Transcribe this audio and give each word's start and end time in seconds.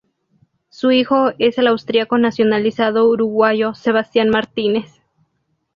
Su 0.69 0.89
hijo 0.89 1.29
es 1.37 1.59
el 1.59 1.67
austríaco 1.67 2.17
nacionalizado 2.17 3.07
uruguayo 3.07 3.75
Sebastián 3.75 4.29
Martínez. 4.29 4.91